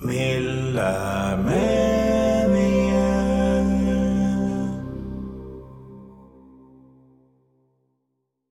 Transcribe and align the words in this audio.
Milla, 0.00 1.32
ah, 1.32 1.36
Milla. 1.36 1.73